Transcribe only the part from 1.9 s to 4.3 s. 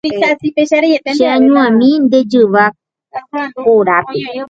nde jyva korápe.